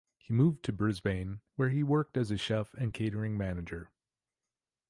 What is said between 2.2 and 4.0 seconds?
a chef and catering manager.